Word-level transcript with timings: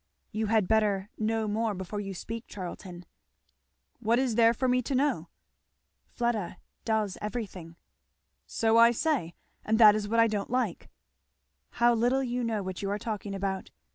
"You 0.31 0.47
had 0.47 0.67
better 0.67 1.11
know 1.19 1.47
more 1.47 1.75
before 1.75 1.99
you 1.99 2.15
speak, 2.15 2.45
Charlton." 2.47 3.05
"What 3.99 4.17
is 4.17 4.33
there 4.33 4.51
for 4.51 4.67
me 4.67 4.81
to 4.81 4.95
know?" 4.95 5.27
"Fleda 6.07 6.57
does 6.85 7.19
everything." 7.21 7.75
"So 8.47 8.77
I 8.79 8.89
say; 8.89 9.35
and 9.63 9.77
that 9.77 9.93
is 9.93 10.07
what 10.09 10.19
I 10.19 10.25
don't 10.25 10.49
like." 10.49 10.89
"How 11.69 11.93
little 11.93 12.23
you 12.23 12.43
know 12.43 12.63
what 12.63 12.81
you 12.81 12.89
are 12.89 12.97
talking 12.97 13.35
about!" 13.35 13.69